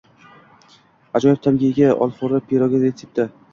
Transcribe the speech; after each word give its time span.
Ajoyib 1.19 1.43
ta’mga 1.45 1.69
ega 1.75 1.93
olxo‘rili 2.07 2.43
pirog 2.51 2.77
retsepti 2.89 3.31